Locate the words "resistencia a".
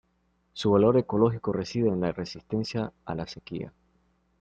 2.11-3.13